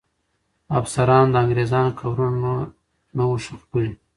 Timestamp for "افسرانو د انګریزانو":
0.79-1.95